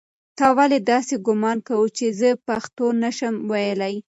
[0.37, 3.95] تا ولې داسې ګومان کاوه چې زه پښتو نه شم ویلی؟